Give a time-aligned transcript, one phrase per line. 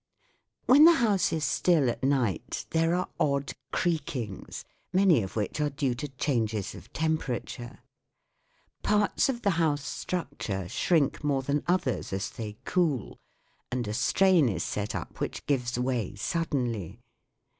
[0.65, 5.69] When the house is still at night there are odd creakings, many of which are
[5.69, 7.81] due to changes of temperature.
[8.81, 13.19] Parts of the house structure shrink more than others as they cool,
[13.71, 16.99] and a strain is set up which gives way suddenly.